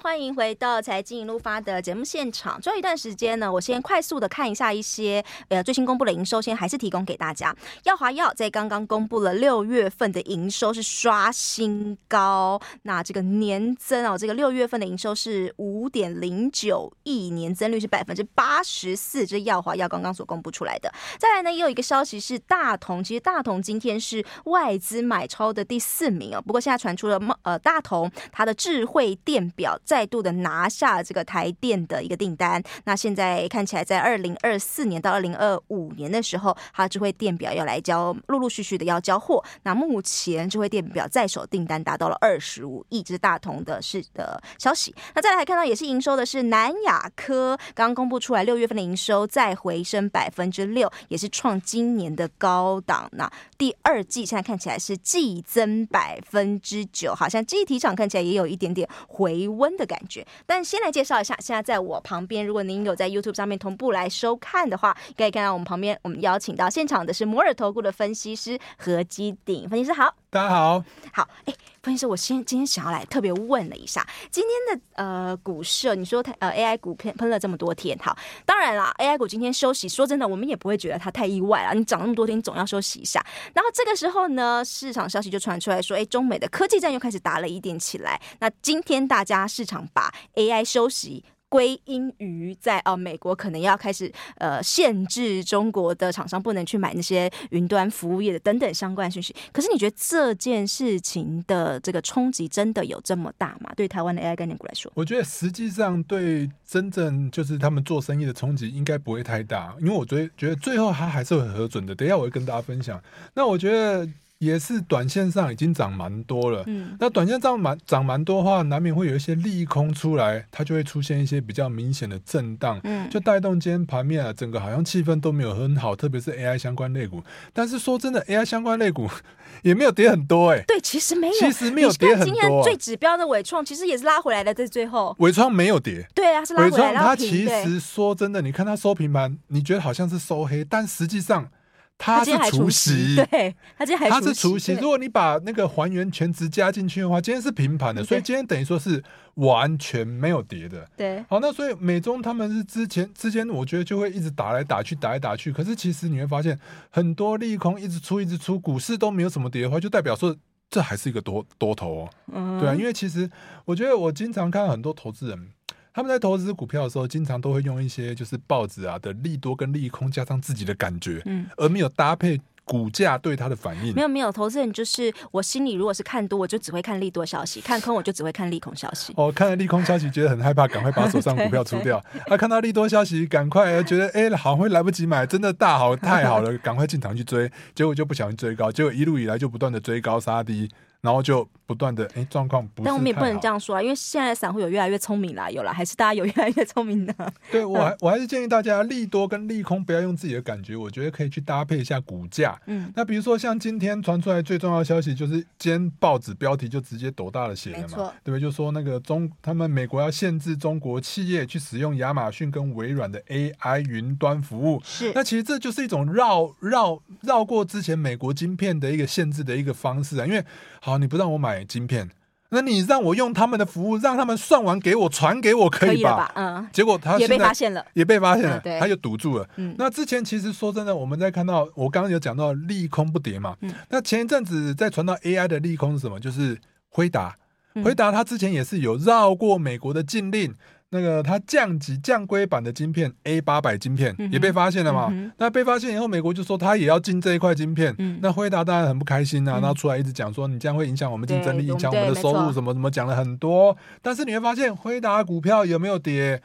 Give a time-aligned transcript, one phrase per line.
[0.00, 2.60] 欢迎回到财经一路发的节目现场。
[2.60, 7.54] 最后一段时间呢，我先快速的看一下一些呃最新公布的营收，先还是提供给大家。
[7.84, 20.92] 耀华药在刚刚公布了六月份的营收是刷新高，那这个年增哦，这个六月份的营收是五点零九亿，年增率是百分之八十四，这是耀华药刚刚所公布出来的。
[21.18, 39.44] 再来呢，也有一个消息是大同，其实大同今天是外资买超的第四名哦，不过现在传出了呃大同它的智慧电表再度的拿下这个台电的一个订单，那现在看起来在二零二四年到二零二五年的时候，它智慧电表要来交，陆陆续续的要交货。
[39.62, 44.94] 那目前智慧电表在手订单达到了二十五亿，这是大同的是的消息。
[45.14, 53.08] 那再来还看到也是营收的是南亚科，刚公布出来六月份的营收再回升百分之六，也是创今年的高档。
[53.12, 59.48] 那第二季现在看起来是季增百分之九，好像记忆体厂看起来也有一点点回。
[59.48, 69.68] 温的感觉，但先来介绍一下，现在在我旁边，如果您有在 YouTube 上面同步来收看的话，可以看到我们旁边，我们邀请到现场的是摩尔投顾的分析师何基鼎。
[69.68, 83.24] 分析师，好，大家好，好，哎，分析师，我先今天想要来特别问了一下，今天的呃股市，你说它呃 AI 股喷喷了这么多天，好，当然啦，AI 股今天休息，说真的，我们也不会觉得它太意外啊，你涨那么多天，总要休息一下。
[83.54, 88.20] 然后这个时候呢，市场消息就传出来说，哎，中美的科技战又开始打了一点起来。
[88.40, 99.32] 那今天大家市场把 AI 休息归因于在哦，美国可能要开始呃限制中国的厂商不能去买那些云端服务业的等等相关讯息。
[99.52, 103.72] 可是你觉得这件事情的这个冲击真的有这么大吗？
[103.76, 111.94] 对台湾的 AI 概念股来说，我觉得实际上对真正就是他们做生意的冲击应该不会太大，因为我觉得觉得最后它还是会核准的。
[111.94, 113.00] 等一下我会跟大家分享。
[113.32, 114.08] 那我觉得。
[114.38, 127.22] 也是短线上已经涨蛮多了，嗯，那短线上蛮涨蛮多的话，难免会有一些利空出来，它就会出现一些比较明显的震荡，嗯，就带动今天盘面啊，整个好像气氛都没有很好，特别是 AI 相关类股。
[127.52, 129.08] 但是说真的，AI 相关类股
[129.62, 132.26] 也没有跌很多，欸，哎，对，其实没有，其实没有跌很多。
[132.26, 141.48] 今天最指标的伟创其实也是拉回来的，在最后，伟创没有跌，对啊，是拉回来，它其实说真的，你看它收平盘，你觉得好像是收黑，但实际上。
[141.96, 144.72] 它是除夕，对，他今天还他是除夕。
[144.74, 149.02] 如果你把那个还原全值加进去的话，今天是平盘的，所以今天等于说是
[149.34, 150.86] 完全没有跌的。
[150.96, 155.52] 对，好，那所以美中他们是之前之间，我觉得就会一直打来打去，打来打去。
[155.52, 156.58] 可是其实你会发现，
[156.90, 160.36] 很多利空一直出，一直出，股市都没有什么跌的话，就代表说
[160.68, 162.10] 这还是一个多多头哦。
[162.32, 163.30] 嗯，对啊，因为其实
[163.64, 165.48] 我觉得我经常看很多投资人。
[165.94, 173.94] 他们在投资股票的时候，经常都会用一些就是报纸啊的利多跟利空，加上自己的感觉，嗯，而没有搭配股价对它的反应。
[173.94, 179.12] 没有没有，投资人就是我心里如果是看多，我就只会看利多消息；看空，我就只会看利空消息。
[179.16, 181.98] 哦，看了利空消息觉得很害怕，赶快把手上股票出掉。
[182.26, 190.68] 啊，看到利多消息，赶快觉得哎，好像会来不及买，真的大好太好了，赶快进场去追，结果就不小心追高，结果一路以来就不断的追高杀低。
[191.04, 197.14] 然后就不断的哎，状况不是，但我们也不能这样说啊，因为现在的散户有越来越聪明啦，有了，还是大家有越来越聪明的。
[197.52, 202.58] 对，我还我还是建议大家利多跟利空不要用自己的感觉，我觉得可以去搭配一下股价。
[202.66, 208.40] 嗯，那比如说像今天传出来最重要的消息，就是今天报纸标题就直接斗大了写了嘛，对不对？
[208.40, 214.80] 就说那个中他们美国要限制中国企业去使用亚马逊跟微软的 AI 云端服务。
[214.82, 220.42] 是，那其实这就是一种绕绕绕过之前美国晶片的一个限制的一个方式啊，因为。
[220.84, 222.10] 好，你不让我买晶片，
[222.50, 226.14] 那你让我用他们的服务，让他们算完给我传给我，可以吧？
[226.14, 226.68] 吧嗯。
[226.74, 229.48] 结果他也被发现了，也被发现了，嗯、他就堵住了。
[229.56, 229.74] 嗯。
[229.78, 233.56] 那之前其实说真的，我们在看到我刚刚有讲到利空不跌嘛。
[233.62, 233.72] 嗯。
[233.88, 236.20] 那前一阵子在传到 AI 的利空是什么？
[236.20, 237.34] 就是辉达，
[237.82, 240.54] 回答他之前也是有绕过美国的禁令。
[240.94, 245.12] 那个它降级降规版的晶片 A 八百晶片也被发现了嘛？
[245.38, 247.92] 那被发现以后，美国就说它也要进这一块晶片。
[247.98, 253.76] 嗯、那辉达当然很不开心啊，嗯、然后出来一直讲说你这样会影响我们竞争力，影响我们的收入，什么什么讲了很多。
[254.00, 256.40] 但是你会发现辉达股票有没有跌？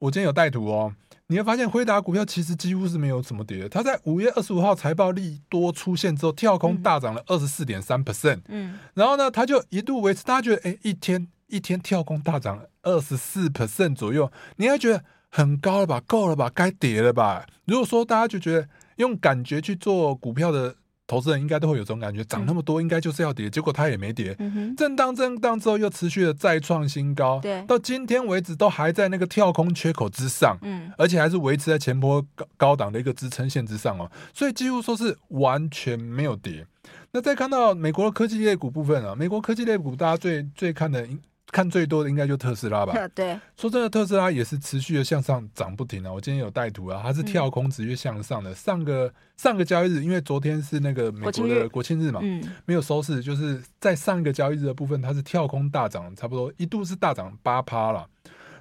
[0.00, 0.92] 我今天有带图哦，
[1.28, 3.68] 你会发现辉达股票其实几乎是没有怎么跌。
[3.68, 8.40] 它在五月二十五号财报利多出现之后，跳空大涨了二十四点三 percent。
[8.48, 11.28] 嗯，然后呢，它就一度维持，大家觉得哎，一天。
[11.46, 16.00] 一天跳空大涨二十四 percent 左右，你还觉得很高了吧？
[16.06, 16.50] 够了吧？
[16.54, 17.44] 该跌了吧？
[17.64, 20.76] 如果说大家就觉得用感觉去做股票的
[21.06, 24.36] 投资人，应该都会有这种感觉，涨那么多应该就是要跌，结果它也没跌，
[24.76, 30.56] 震荡震荡之后又持续的再创新高，到今天为止都还在那个跳空缺口之上，
[30.96, 36.66] 而且还是维持在前波高高档的一个支撑线之上哦，所以几乎说是完全没有跌。
[37.12, 41.06] 那再看到美国的科技类股部分啊，美国科技类股大家最最看的。
[41.52, 42.94] 看最多的应该就特斯拉吧。
[43.14, 46.12] 对，说真的，特斯拉也是持续的向上涨不停啊。
[46.12, 48.50] 我今天有带图啊，它是跳空直接向上的。
[48.50, 58.08] 嗯、上个上个交易日，因为昨天是那个美国的国庆日嘛，嗯，没有收市，就是在上一个交易日的部分，它是跳空大涨，差不多一度是大涨八趴了。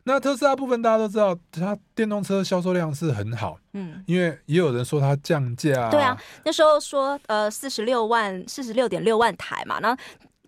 [0.03, 9.97] 那特斯拉部分大家都知道，它电动车销售量是很好，嗯，因为也有人说它降价、啊，对啊，那时候说呃四十六万四十六点六万台嘛，那。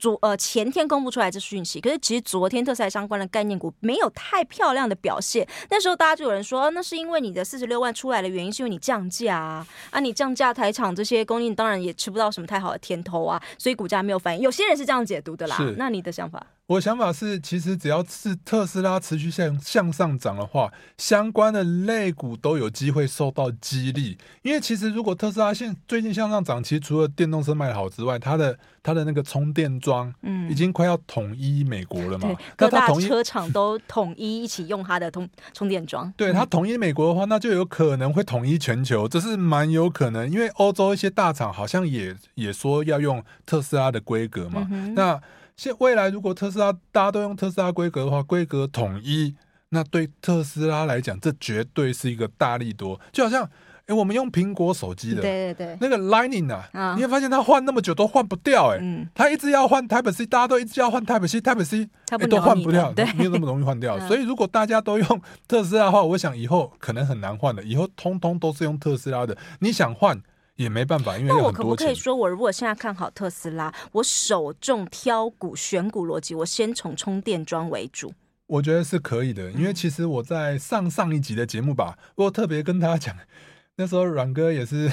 [0.05, 5.47] 昨呃前天公布出来这讯息，可是其实昨天特斯拉相关的概念股没有太漂亮的表现。
[5.71, 14.41] 那时候大家就有人说，那是因为你的四十六万出来的原因是因为你降价啊，啊你降价台厂这些供应当然也吃不到什么太好的甜头啊，所以股价没有反应。
[14.43, 16.45] 有些人是这样解读的啦，那你的想法？
[16.67, 24.17] 我的想法是，其实只要是特斯拉持续向向上涨的话，相关的类股都有机会受到激励。
[24.41, 32.27] 因为其实如果特斯拉现最近向上涨，其实除了电动车卖得好之外，它的它的那个充电桩，嗯，已经快要统一美国了嘛。
[32.29, 36.11] 对，各大车厂都统一一起用它的充充电桩。
[36.17, 40.27] 对，它统一美国的话，那就有可能会统一全球，这是蛮有可能。
[40.27, 45.21] 因为欧洲一些大厂好像也也说要用特斯拉的规格嘛，嗯、那。
[45.57, 49.33] 现未来如果特斯拉大家都用特斯拉规格的话，规格统一，
[49.69, 52.99] 那对特斯拉来讲，这绝对是一个大力多。
[53.13, 53.49] 就好像，哎、
[53.87, 63.97] 欸，我们用苹果手机的，对对对，那个 Lightning 啊，哦、你会发现它换那么久都换不掉、欸，哎、嗯，它一直要换 Type C，大家都一直要换 Type C，Type C，它、欸、都换不掉，对， 没有那么容易换掉。
[63.97, 70.21] 嗯、所以如果大家都用特斯拉的话，我想以后可能很难换了，以后通通都是用特斯拉的，你想换？
[70.55, 78.13] 也没办法，因为那我可不可以说，我如果现在看好特斯拉，我首重挑股选股逻辑，我先从充电桩为主。
[78.47, 83.15] 我觉得是可以的，因为其实我在上上一集的节目吧，我特别跟大家讲，
[83.75, 84.91] 那时候阮哥也是。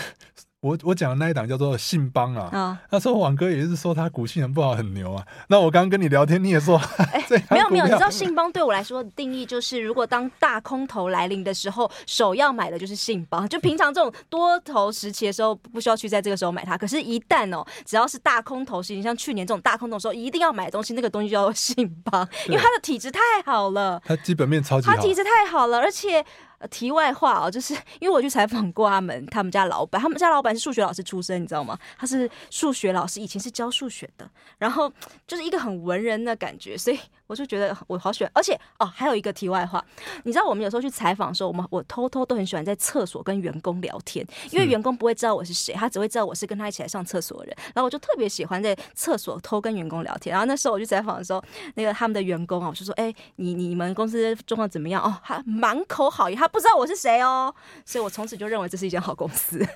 [0.62, 5.26] 我我讲的那一档叫做信邦啊，哦、那时候网哥也是说他股性很不好，很牛啊。
[5.48, 13.48] 那我刚刚跟你聊天，你也说，哎， 没有没有，你知道信邦对我来说的定义就是，如果当大空头来临的时候，首要买的就是信邦。
[13.48, 16.78] 就平常这种多头时期的时候，不需要去在这个时候买它。
[16.78, 26.24] 可是，一旦哦，只要是大空头时期，像去年这种大空头的时候，一定要买的东西，那个东西叫做信邦，因为它的体质太好了，它基本面超级好，它体质太好了，而且。
[26.68, 31.78] 题外话哦，就是因为我去采访过他们，他们家老板，他们家老板是数学老师出身，你知道吗？
[31.98, 34.28] 他是数学老师，以前是教数学的，
[34.58, 34.92] 然后
[35.26, 36.98] 就是一个很文人的感觉，所以。
[37.32, 39.82] 我就觉得我好喜欢，而且哦，还有一个题外话，
[40.24, 47.56] 你知道我们有时候去采访的时候，我们我偷偷都很喜欢在厕所跟员工聊天，因为员工不会知道我是谁，他只会知道我是跟他一起来上厕所的人。
[47.74, 50.30] 然后我就特别喜欢在厕所偷跟员工聊天。
[50.30, 51.42] 然后那时候我去采访的时候，
[51.76, 57.54] 那个他们的员工啊，我就说：“哎、欸，你你们公司状况怎么样？”哦，他满口好意，他不知道我是谁哦，
[57.86, 59.66] 所以我从此就认为这是一间好公司。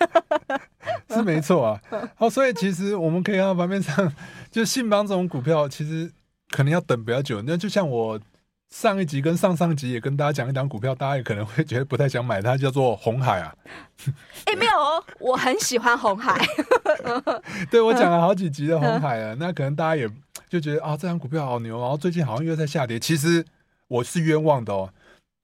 [1.08, 1.80] 是没错啊。
[2.16, 4.12] 好，所以其实我们可以看到盘面上，
[4.50, 6.12] 就信邦这种股票，其实。
[6.56, 8.18] 可能要等比较久，那就像我
[8.70, 13.54] 上一集跟上上集也跟大家讲一档股票，大家也可能会觉得不太想买，它叫做红海啊。
[14.46, 16.42] 哎、欸，没有哦，我很喜欢红海。
[17.70, 20.08] 对，我讲了好几集的红海啊，那可能大家也
[20.48, 22.98] 就觉得啊，这档股票好牛，然后最近好像又在下跌。
[22.98, 23.44] 其实
[23.88, 24.88] 我是冤枉的哦。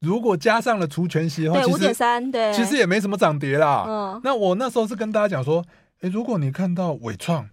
[0.00, 3.84] 如果加上了除权息的话，对，五点三，对，其实也没什么涨跌啦。
[3.86, 5.62] 嗯，那我那时候是跟大家讲说，
[6.00, 7.50] 哎、欸，如果你看到伟创、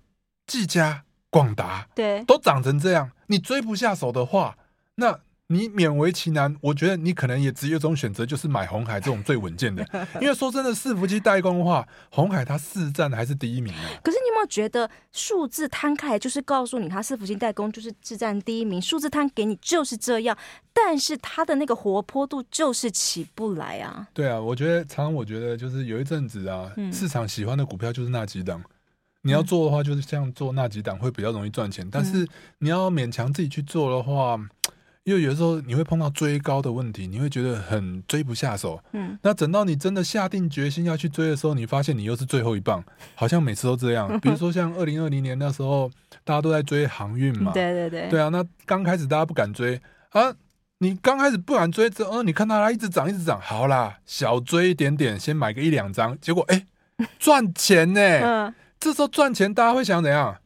[0.48, 1.04] 技嘉。
[1.30, 4.58] 广达对，都涨成这样，你追不下手的话，
[4.96, 5.20] 那
[5.52, 6.56] 你勉为其难。
[6.62, 9.84] 我觉得你可能也只有一种选择，就是买红海这种最稳健的。
[10.22, 13.82] 因为说真的，伺服器代工的话，红海它市占还是第一名啊。
[14.04, 20.38] 可是你有没有觉得，数字摊开来就是告诉你，它伺服器代工就是市占第一名，数字摊给你就是这样，
[20.72, 24.08] 但是它的那个活泼度就是起不来啊。
[24.14, 28.62] 对啊，我觉得常常我觉得就是有一阵子啊，嗯、市场喜欢的股票就是那几档。
[29.22, 31.88] 你要做的话，就是像做那几档会比较容易赚钱。
[31.92, 32.28] 但是
[32.60, 34.40] 你要勉强自己去做的话，
[35.04, 38.80] 因为有的时候你会碰到追高的问题，你会觉得很追不下手。
[38.94, 42.84] 嗯，那等到你真的下定决心要去追的时候，你发现你又是最后一棒，
[43.16, 44.08] 好像每次都这样。
[44.22, 45.90] 比如说像二零二零年那时候，
[46.24, 47.52] 大家都在追航运嘛。
[47.52, 48.08] 对对对。
[48.10, 50.34] 对啊，那刚开始大家不敢追啊，
[50.78, 56.66] 你刚开始不敢追，之后你看它一直涨一直涨，好啦，小追一点点，先买个一两张，结果哎，
[57.20, 58.02] 赚钱呢。
[58.02, 58.54] 嗯。
[58.80, 60.38] 这时候赚钱，大家会想怎样？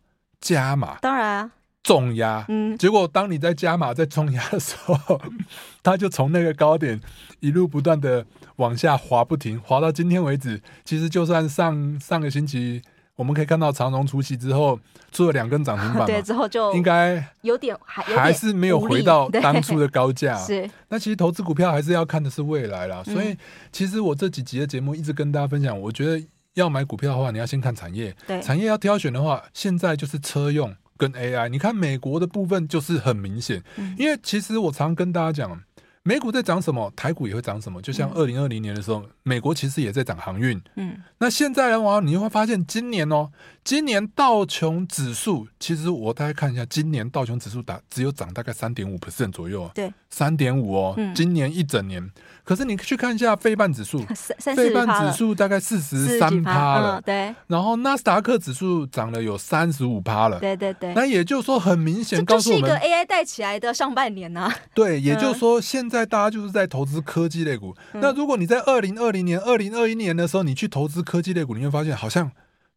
[0.42, 0.98] 加码？
[1.00, 1.52] 当然啊，
[1.84, 2.44] 重压。
[2.50, 5.22] 嗯，结果当你在加码、在重压的时候，
[5.84, 7.00] 它就从那个高点
[7.40, 8.26] 一路不断的
[8.58, 10.62] 往下滑不停，滑到今天为止。
[10.84, 12.82] 其实就算上上个星期，
[13.16, 14.78] 我们可以看到长荣除息之后
[15.12, 20.36] 出了两根涨停板， 对，之后就应该有点还还是没有回到 当初的高价。
[20.36, 23.02] 是，那其实投资股票还是要看的是未来啦。
[23.04, 23.38] 所以
[23.72, 26.22] 其实我这几集的节目一直跟大家分享，我觉得。
[26.54, 28.16] 要买股票的话，你要先看产业。
[28.28, 35.64] 对，产业要挑选的话，现在就是车用跟 AI，你看美国的部分就是很明显，嗯、因为其实我常跟大家讲。
[36.06, 37.82] 美股在涨什么，台股也会涨什么。
[37.82, 40.62] 就像二零二零年的时候，嗯、美国其实也在涨航运。
[40.76, 43.32] 嗯，那现在的话，你会发现今年哦，
[43.64, 49.72] 今年道琼指数，其实我大概看一下，今年道琼指数打只有涨大概三点五 percent 左右啊。
[49.74, 52.12] 对，三点五哦，嗯、今年一整年。
[52.44, 54.04] 可是你去看一下费半指数，
[54.54, 57.36] 费半指数大概四十三趴了，嗯，对。
[57.48, 60.94] 然后纳斯达克指数涨了有三十五趴了，对对对。
[60.94, 64.56] 那也就是说，很明显告诉我们，这就是一个 AI 带起来的上半年呢，啊。
[64.76, 67.74] 对，也就是说，现在大家就是在投资科技类股。
[67.94, 72.30] 嗯，那如果你在二零二零年、二零二一年的时候，你去投资科技类股，你会发现好像。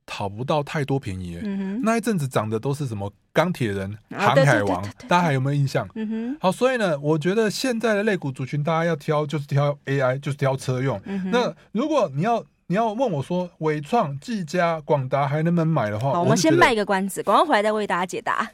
[0.06, 5.86] 讨不到太多便宜，嗯、那一阵子涨的都是什么钢铁人、航海王，大家还有没有印象？
[5.96, 11.00] 嗯、好，所以呢，我觉得现在的类股族群，大家要挑就是挑 AI，就是挑车用。
[11.04, 18.48] 嗯、那如果你要你要问我说，伟创、技嘉、广达还能不能买的话，我们先卖一个关子，广告回来再为大家解答。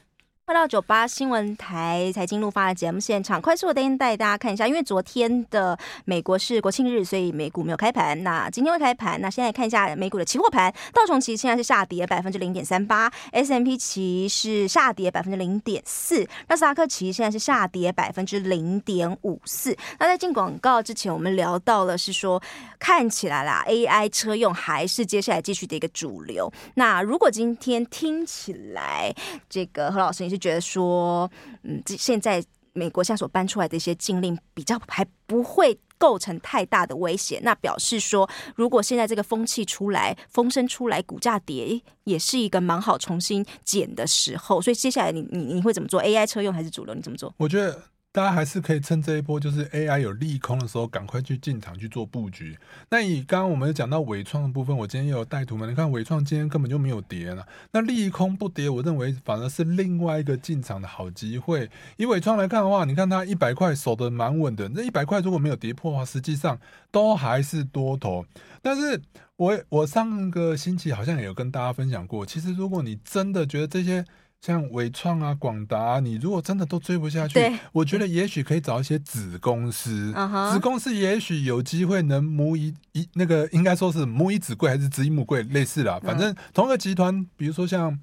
[0.45, 8.21] 回到九八新闻台财经路发的节目现场，快速的带大家看一下，因为昨天的美国是国庆日，所以美股没有开盘。
[8.23, 9.21] 那今天会开盘。
[9.21, 19.73] 那现在看一下美股的期货盘，道琼其实现在是下跌百分之零点三八，S M P 期是下跌百分之零点四，纳斯达克期现在是下跌百分之零点五四。
[19.97, 22.41] 那在进广告之前，我们聊到了是说，
[22.77, 26.51] 看起来啦，AI 车用还是接下来继续的一个主流。
[26.75, 29.15] 那如果今天听起来，
[29.49, 30.32] 这个何老师。
[30.33, 31.29] 就觉得说，
[31.63, 44.61] 嗯，这现在美国现在所搬出来的一些禁令比较还不会构成太大的威胁，那表示说，如果现在这个风气出来，风声出来，股价跌也是一个蛮好重新捡的时候。
[44.61, 46.93] 所以接下来你你你会怎么做？AI 车用还是主流？
[46.95, 47.33] 你怎么做？
[47.37, 47.81] 我觉得。
[48.13, 52.55] 大家还是可以趁这一波，就是 AI 有利空的时候，赶快去进场去做布局。
[52.91, 55.65] 那以刚刚我们讲到纬创的部分，我今天也有带图嘛？
[55.65, 61.67] 你看纬创今天根本就没有跌了，那利空不跌，我认为反而是另外一个进场的好机会。
[61.97, 66.59] 以纬创来看的话，你看它一百块守得蛮稳的，那一百块如果没有跌破的话，实际上
[66.91, 68.23] 都还是多头。
[68.61, 69.01] 但是
[69.37, 74.05] 我我上个星期好像也有跟大家分享过，其实如果你真的觉得这些。
[74.45, 85.97] 像伟创啊、广达啊，你如果真的都追不下去，对我觉得也许可以找一些子公司，嗯、子公司也许有机会能母以一那个应该说是母以子贵还是子以母贵类似啦。
[86.03, 87.97] 反正同一个集团，比如说像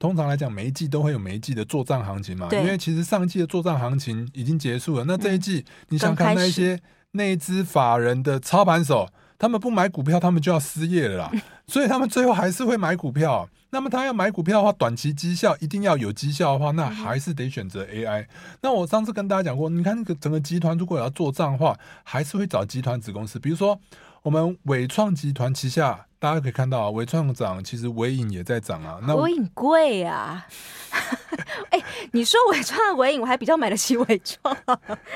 [0.00, 2.48] 通常来讲，每一季都会有每一季的作帐行情嘛。
[2.50, 6.80] 因为其实上一季的作帐行情已经结束了，那这一季、嗯、你想看那些
[7.12, 9.08] 内资法人的操盘手，
[9.38, 11.30] 他们不买股票，他们就要失业了啦。
[11.32, 13.48] 嗯、所以他们最后还是会买股票。
[13.74, 18.22] 那么他要买股票的话，短期绩效一定要有绩效的话，那还是得选择 AI。
[18.22, 18.28] 嗯、
[18.62, 23.80] 那我上次跟大家讲过，你看那个整个集团如果要做账的话，还是会找集团子公司，比如说
[24.22, 26.06] 我们伟创集团旗下。
[26.24, 28.98] 大家可以看到啊，纬创涨，其实纬颖也在涨啊。
[29.06, 30.46] 那纬颖贵啊！
[31.68, 34.56] 哎、欸，你说纬创的纬颖，我还比较买得起纬创。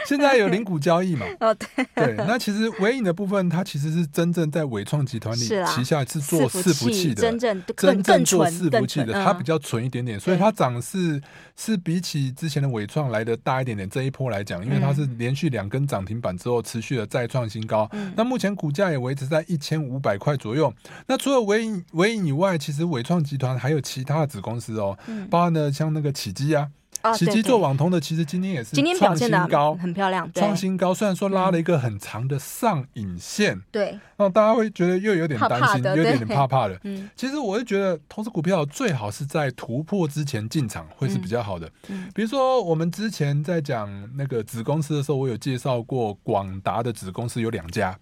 [0.04, 1.24] 现在有零股交易嘛？
[1.40, 2.14] 哦，对对。
[2.26, 5.40] 那其实纬颖的部分，它其实是真正在纬创集团里
[5.74, 11.18] 旗下是做伺服器的，真正真正做伺服器的，它比较纯一点点，所以它涨是
[11.56, 13.88] 是比起之前的纬创来的大一点点。
[13.88, 17.88] 这一波来讲，因为它是连续两根涨停板之后，持续的再创新高。
[17.92, 20.70] 嗯、那目前股价也维持在一千五百块左右。
[21.07, 26.69] 那除了纬颖纬颖以外，其实伟创集团还有其他的子公司哦，嗯、包含呢像那个启基啊，
[27.14, 30.93] 启碁、哦、做网通的，其实今天也是创新高，很漂亮，创新高。
[30.93, 36.78] 虽然说拉了一个很长的上影线，对，那大家会觉得又有点担心，有点点怕怕的。
[36.83, 41.71] 嗯，其实我是觉得投资股票最好是在突破之前进场会是比较好的。
[41.88, 47.97] 嗯，比如说我们之前在讲那个子公司的时候，我有介绍过广达的子公司有两家，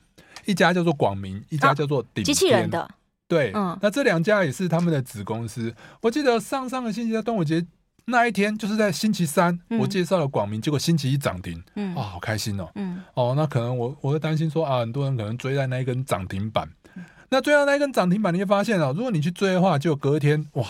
[0.47, 2.89] 一家叫做广明，一家叫做鼎机器人的。
[3.29, 5.75] 对，嗯，那这两家也是他们的子公司。
[6.01, 7.67] 我记得上上个星期在端午节
[8.05, 20.65] 那一天，就是在星期三，嗯、我介绍了广明，结果星期一涨停，嗯，啊、哦，好开心哦，嗯，哦，那可能我我会担心说啊，很多人可能追在那一根涨停板，嗯、那追到那一根涨停板，你会发现哦，如果你去追的话，就隔天哇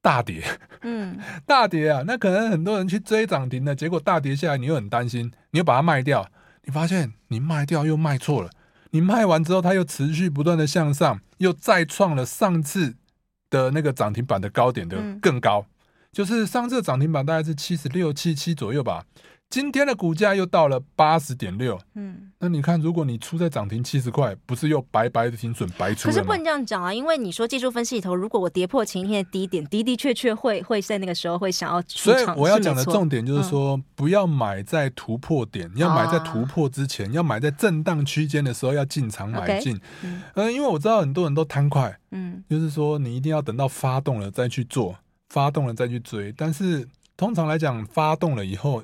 [0.00, 0.44] 大跌，
[0.82, 6.24] 嗯， 大跌啊，那可能很多人去追涨停的，结果大跌下来，你又很担心，你又把它卖掉，
[6.62, 8.50] 你发现你卖掉又卖错了。
[8.90, 12.94] 你卖完之后，它又持续不断的向上，又再创了上次
[13.50, 15.72] 的那个涨停板的高点的更高，嗯、
[16.12, 19.04] 就是上次涨停板大概是七十六七七左右吧。
[19.50, 26.08] 今天的股价又到了八十点六，嗯，那你看，如果你出在涨停七十块，不是又白白的停损白出？
[26.08, 32.24] 可是不能这样讲啊，因为你说技术分析里头，如果我跌破前一天的低点，的的确确会会在那个时候会想要出场。
[32.26, 39.74] 所以我要讲的重点就是说，嗯、不要买在突破点，要买在突破之前，啊、要买在震荡区间的时候要进场买进。
[39.76, 39.80] Okay,
[40.34, 44.94] 嗯，因为我知道很多人都贪快，嗯，就是说你一定要等到发动了再去做。
[45.30, 46.32] 发动了再去追。
[46.36, 46.86] 但是
[47.16, 48.82] 通常来讲，发动了以后，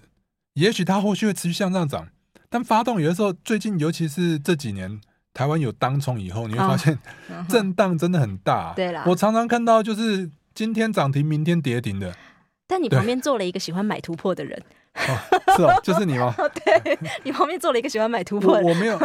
[0.54, 2.08] 也许它后续会持续向上涨。
[2.48, 5.00] 但发动有的时候，最近尤其是这几年，
[5.32, 6.98] 台湾有当冲以后，你会发现
[7.48, 8.72] 震荡真的很大。
[8.74, 12.14] 对了，我常常看到就是今天涨停，明天跌停的。
[12.66, 14.62] 但你旁边坐了一个喜欢买突破的人。
[14.94, 15.18] 哦，
[15.56, 16.32] 是哦， 就是你吗？
[16.64, 18.68] 对，你旁边坐了一个喜欢买突破的人。
[18.68, 19.00] 我，我没有，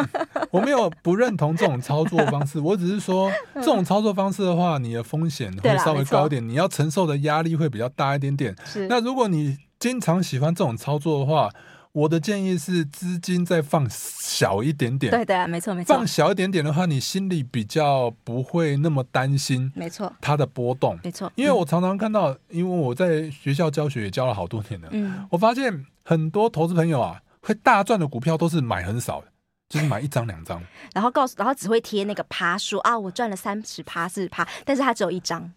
[0.51, 2.59] 我没有不认同这种操作方式。
[2.61, 8.55] 我只是说，这种操作方式的话，你的风险会稍微高一点，你要承受的压力会比较大一点点。
[8.63, 8.87] 是。
[8.87, 11.49] 那如果你经常喜欢这种操作的话，
[11.93, 15.09] 我的建议是资金再放小一点点。
[15.11, 15.95] 对对啊，没错没错。
[15.95, 19.71] 放小一点点的话，你心里比较不会那么担心。
[19.75, 20.11] 没错。
[20.21, 20.99] 它的波动。
[21.03, 21.31] 没错。
[21.35, 24.89] 因为我常常看到，因为我在学校教学也教了好多年了。
[24.91, 25.25] 嗯。
[25.31, 29.27] 我发现很多投资朋友啊，会大赚的股票都是买很少的，
[29.69, 30.61] 就是买一张两张。
[30.93, 35.51] 然后告诉，然后只会贴那个趴数啊，我赚了三十趴四十趴，但是它只有一张。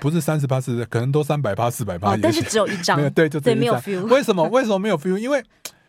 [0.00, 2.16] 不是三十八四十，可能都三百八四百八。
[2.16, 2.96] 但是只有一张。
[2.96, 4.02] 没有对，就对，没有 feel。
[4.06, 4.42] 为什么？
[4.48, 5.16] 为什么没有 feel？
[5.16, 5.42] 因为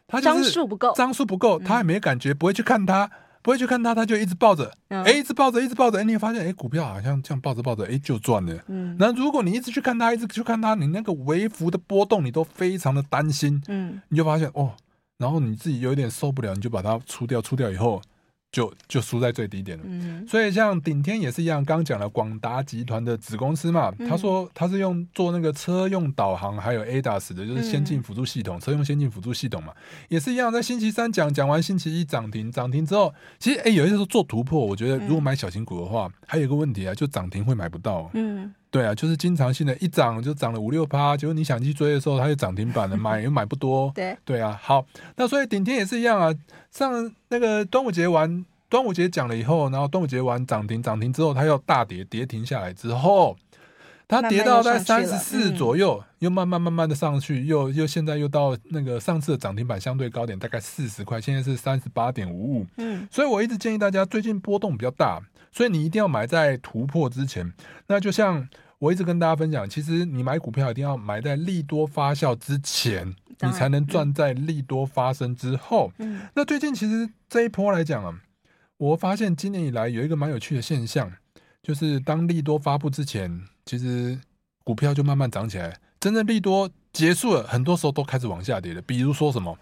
[0.08, 3.10] 他张数不够，张数不够，他也没感觉，不会去看它，
[3.42, 8.54] 不会去看它，他就一直抱着，哎、嗯，一直抱着，一直抱着，哎，你会发现，哎，股票好像这样抱着抱着，哎，就赚了。
[8.68, 14.74] 嗯，那如果你一直去看它，一直去看它，你那个微幅的波动，你都非常的担心，嗯，你就发现哦，
[15.18, 18.02] 然后你自己有一点受不了，你就把它出掉，出掉以后。
[18.50, 29.74] 就就输在最低点了，嗯、所以像顶天也是一样，刚讲了广达集团的子公司嘛，嗯、他说他是用做那个车用导航还有 ADAS 的，就是先进辅助系统，嗯、车用先进辅助系统嘛，
[30.08, 46.34] 也是一样，在星期三讲讲完，星期一涨停，涨停之后，其实哎、欸，有些时候做突破，我觉得如果买小型股的话，嗯、还有一个问题啊，就涨停会买不到，嗯，对啊，就是经常性的一涨就涨了五六趴，结果你想去追的时候，它就涨停板了，买又买不多， 对对啊，好，那所以顶天也是一样啊，
[46.72, 48.46] 上那个端午节完。
[48.70, 53.38] 端午节讲了以后，然后端午节完涨停，涨停之后它又大跌，跌停下来之后，
[54.10, 62.66] 它跌到在三十四左右，又慢慢慢慢的上去，又又现在又到那个上次的涨停板相对高点，大概四十块，现在是三十八点五五。
[62.76, 65.22] 嗯，所以我一直建议大家，最近波动比较大，
[65.54, 67.54] 所以你一定要买在突破之前。
[67.88, 75.92] 那就像我一直跟大家分享，其实你买股票一定要买在利多发酵之前，你才能赚在利多发生之后。
[75.98, 78.22] 嗯，那最近其实这一波来讲啊。
[78.78, 81.12] 我发现今年以来有一个蛮有趣的现象，
[81.63, 84.20] 就是当利多发布之前，其实
[84.63, 85.76] 股票就慢慢涨起来。
[86.00, 88.82] 真正利多结束了，很多时候都开始往下跌了。
[88.84, 89.58] 比如说什么？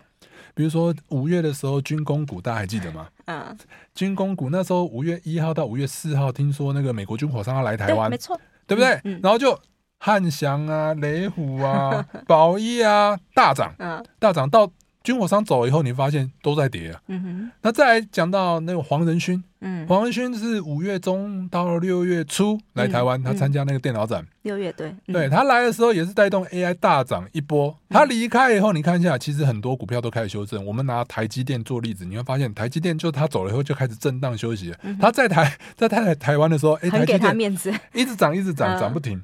[0.53, 3.07] 比如说五月的时候，军工股大家还记得吗？
[3.23, 3.55] 啊，
[3.93, 8.93] 军工股那时候五月一号到五月四号，听说那个美国军火商要来台湾，没错，对不对？
[9.03, 9.57] 嗯嗯、然后就
[9.99, 14.69] 汉翔啊、雷虎啊、 宝一啊大涨，嗯，大涨到。
[15.05, 16.99] 军火商走了以后，你发现都在跌啊。
[17.07, 17.51] 嗯哼。
[17.61, 24.25] 那再来讲到那个黄仁勋，嗯，黄仁勋是五月中到六月初来台湾，他参加那个电脑展。
[24.41, 27.77] 六月对，对他来的时候也是带动 AI 大涨一波。
[27.89, 30.65] 他离开以后，你看一下，其实很多股票都开始修正。
[30.65, 34.77] 我们拿台积电做例子，你会发现台积电就他走了以后就开始震荡休息了。
[34.99, 39.21] 他在台在台台湾的时候，哎，很 给他面子，一直涨一直涨涨不停。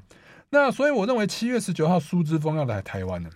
[0.50, 3.30] 那所以我认为七月十九号苏之峰要来台湾了。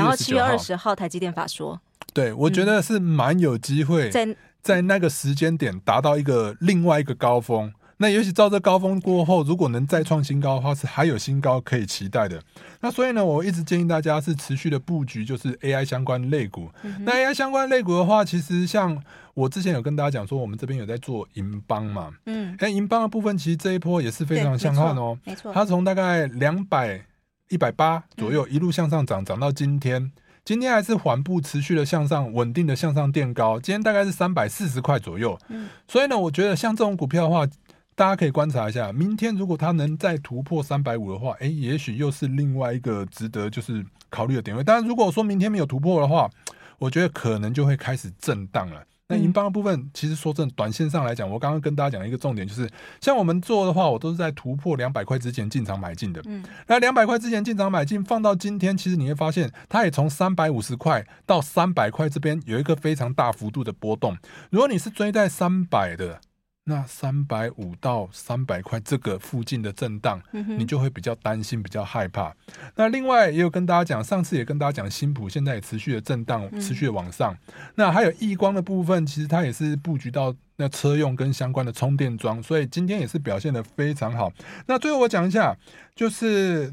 [0.00, 1.80] 然后七月二十号台积电法说，
[2.14, 7.72] 对，我觉得是蛮有机会在在那个时间点达到一个另外一个高峰。
[7.98, 12.42] 那也许照这高峰过后，如果能再创新高的话，是还有新高可以期待的。
[12.80, 16.68] 那所以呢，我一直建议大家是持续的布局，就是 AI 相关类股。
[16.82, 19.00] 嗯、那 AI 相关类股的话，其实像
[19.34, 27.04] 我之前有跟大家讲说，我们这边有在做银邦嘛，嗯，哎，银邦的部分其实这一波也是非常强悍哦，没错，它从大概两百。
[27.52, 30.10] 一百八左右一路向上涨，涨到今天，
[30.42, 33.60] 今天还是缓步持续的向上，稳定的向上垫高。
[33.60, 35.38] 今天大概是三百四十块左右。
[35.48, 37.46] 嗯，所以呢，我觉得像这种股票的话，
[37.94, 44.64] 大家可以观察一下，明天如果它能再突破三百五的话，诶，也许又是另外一个值得就是考虑的点位。
[44.64, 46.30] 但是，如果说明天没有突破的话，
[46.78, 48.82] 我觉得可能就会开始震荡了。
[49.12, 52.68] 那银邦的部分，其实说真的，短线上来讲，我刚刚跟大家讲的一个重点就是，
[53.00, 56.22] 像我们做的话，我都是在突破两百块之前进场买进的。
[56.24, 64.16] 嗯，那两百块之前进场买进，放到今天，其实你会发现，它也从三百五十块到三百块这边有一个非常大幅度的波动。
[64.50, 66.20] 如果你是追在三百的。
[66.64, 72.32] 那三百五到三百块这个附近的震荡，你就会比较担心，比较害怕。
[72.76, 77.36] 那另外也有跟大家讲，上次也跟大家讲，新普现在也持续的震荡，持续的往上。
[77.74, 84.32] 那还有亿光的部分，其实它也是布局到那车用跟相关的充电桩，所以今天也是表现的非常好。
[84.66, 85.56] 那最后我讲一下，
[85.96, 86.72] 就是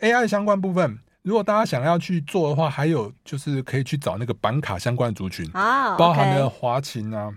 [0.00, 7.32] AI 相关部分，如果大家想要去做的话，还有就是可以去找那个板卡相关的族群啊，包含了华擎啊。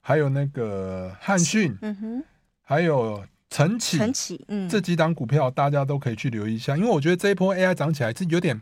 [0.00, 2.24] 还有那个汉讯，嗯哼，
[2.62, 8.60] 还有晨起、晨起，嗯，这几档股票大家都可以去留意一下，因为我觉得这一波 AI 涨起来是有点。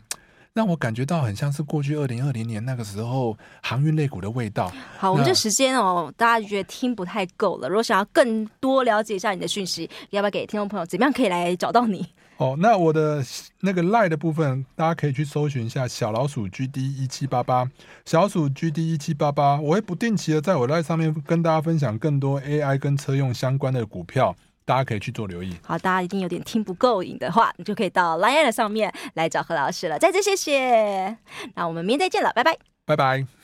[0.53, 4.73] 让我感觉到很像是过去二零二零年那个时候航运类股的味道。
[4.97, 7.69] 好，我们这时间哦，大家觉得听不太够了。
[7.69, 12.03] 如果想要更多了解一下你的讯息，要不要给听众朋友怎么样可以来找到你？
[12.37, 13.23] 哦，那我的
[13.61, 17.69] 那个 LINE 的部分，大家可以去搜寻一下小老鼠 GD 一七八八，
[18.05, 24.35] 小老鼠 GD 一七八八，我会不定期的在我 LINE 上面跟大家分享更多 AI 跟车用相关的股票。
[24.65, 25.55] 大家可以去做留意。
[25.63, 29.97] 好，大家一定有点听不够瘾的话，你就可以到 LINE 上面来找何老师了。
[29.97, 31.17] 再次谢谢，
[31.55, 33.36] 那我们明天再见了，拜拜，拜拜。